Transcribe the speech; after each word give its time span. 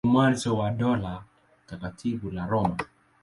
Ndio 0.03 0.13
mwanzo 0.13 0.55
wa 0.57 0.71
Dola 0.71 1.23
Takatifu 1.67 2.29
la 2.31 2.47
Roma. 2.47 2.77